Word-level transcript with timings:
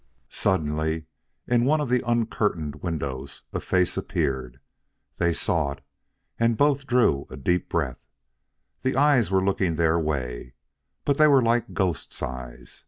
Suddenly 0.31 1.05
in 1.45 1.63
one 1.63 1.79
of 1.79 1.87
the 1.87 2.01
uncurtained 2.03 2.81
windows 2.81 3.43
a 3.53 3.59
face 3.59 3.97
appeared. 3.97 4.59
They 5.17 5.31
saw 5.31 5.73
it, 5.73 5.81
and 6.39 6.57
both 6.57 6.87
drew 6.87 7.27
a 7.29 7.37
deep 7.37 7.69
breath. 7.69 7.99
The 8.81 8.95
eyes 8.95 9.29
were 9.29 9.45
looking 9.45 9.75
their 9.75 9.99
way, 9.99 10.55
but 11.05 11.19
they 11.19 11.27
were 11.27 11.43
like 11.43 11.75
ghost's 11.75 12.19
eyes. 12.23 12.79